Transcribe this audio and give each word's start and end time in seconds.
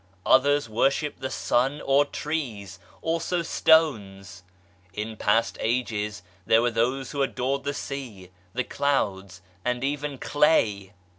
Others 0.25 0.67
worship 0.67 1.19
the 1.19 1.29
sun 1.29 1.79
or 1.79 2.05
trees, 2.05 2.79
also 3.03 3.43
stones 3.43 4.41
1 4.95 5.07
In 5.09 5.15
past 5.15 5.59
ages 5.59 6.23
there 6.43 6.59
were 6.63 6.71
those 6.71 7.11
who 7.11 7.21
adored 7.21 7.65
the 7.65 7.73
sea, 7.75 8.31
the 8.53 8.63
clouds, 8.63 9.43
and 9.63 9.83
even 9.83 10.17
clay 10.17 10.93